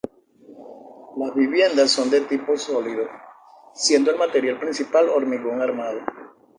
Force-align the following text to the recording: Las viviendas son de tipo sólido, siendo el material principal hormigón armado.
Las 1.17 1.35
viviendas 1.35 1.91
son 1.91 2.09
de 2.09 2.21
tipo 2.21 2.57
sólido, 2.57 3.07
siendo 3.75 4.09
el 4.09 4.17
material 4.17 4.57
principal 4.59 5.07
hormigón 5.09 5.61
armado. 5.61 5.99